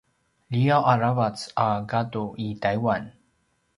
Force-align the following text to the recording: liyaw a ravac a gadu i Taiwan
liyaw 0.51 0.83
a 0.91 0.93
ravac 1.01 1.37
a 1.65 1.67
gadu 1.91 2.25
i 2.45 2.47
Taiwan 2.63 3.03